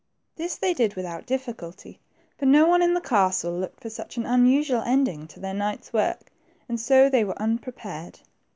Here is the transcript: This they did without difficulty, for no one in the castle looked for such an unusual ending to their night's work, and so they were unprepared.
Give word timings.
This 0.35 0.55
they 0.55 0.73
did 0.73 0.95
without 0.95 1.27
difficulty, 1.27 1.99
for 2.35 2.47
no 2.47 2.65
one 2.65 2.81
in 2.81 2.95
the 2.95 2.99
castle 3.01 3.53
looked 3.59 3.81
for 3.81 3.89
such 3.91 4.17
an 4.17 4.25
unusual 4.25 4.81
ending 4.81 5.27
to 5.27 5.39
their 5.39 5.53
night's 5.53 5.93
work, 5.93 6.31
and 6.67 6.79
so 6.79 7.07
they 7.07 7.23
were 7.23 7.39
unprepared. 7.39 8.21